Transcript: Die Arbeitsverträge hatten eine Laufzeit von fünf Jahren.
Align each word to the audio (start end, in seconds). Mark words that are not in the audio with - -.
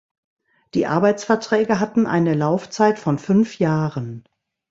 Die 0.73 0.87
Arbeitsverträge 0.87 1.79
hatten 1.79 2.07
eine 2.07 2.33
Laufzeit 2.33 2.97
von 2.97 3.19
fünf 3.19 3.59
Jahren. 3.59 4.23